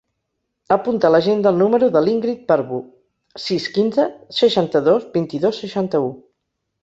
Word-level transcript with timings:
Apunta 0.75 1.07
a 1.07 1.11
l'agenda 1.15 1.49
el 1.55 1.59
número 1.63 1.89
de 1.95 2.01
l'Íngrid 2.05 2.39
Barbu: 2.53 2.79
sis, 3.45 3.69
quinze, 3.77 4.07
seixanta-dos, 4.39 5.07
vint-i-dos, 5.19 5.61
seixanta-u. 5.65 6.11